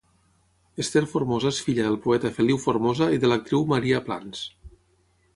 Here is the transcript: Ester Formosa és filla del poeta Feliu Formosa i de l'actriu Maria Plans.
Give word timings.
Ester 0.83 1.01
Formosa 1.09 1.49
és 1.55 1.59
filla 1.67 1.85
del 1.87 1.97
poeta 2.05 2.31
Feliu 2.37 2.59
Formosa 2.63 3.09
i 3.17 3.21
de 3.25 3.29
l'actriu 3.33 3.67
Maria 3.75 4.01
Plans. 4.09 4.41